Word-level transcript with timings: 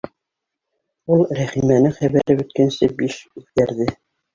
Ул 1.17 1.21
Рәхимәнең 1.41 1.95
хәбәре 2.01 2.41
бөткәнсе 2.43 2.95
биш 3.01 3.23
үҙгәрҙе. 3.41 3.93